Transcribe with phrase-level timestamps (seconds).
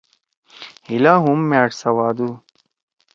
[0.87, 2.29] ہیِلا ہُم مأݜ سوادُو۔